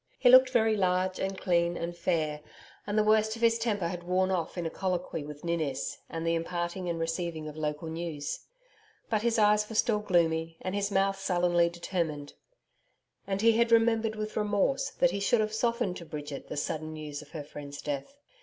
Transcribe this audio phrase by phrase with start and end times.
[0.17, 2.41] He looked very large and clean and fair,
[2.87, 6.25] and the worst of his temper had worn off in a colloquy with Ninnis, and
[6.25, 8.39] the imparting and receiving of local news.
[9.11, 12.33] But his eyes were still gloomy, and his mouth sullenly determined.
[13.27, 16.93] And he had remembered with remorse that he should have softened to Bridget the sudden
[16.93, 18.17] news of her friend's death.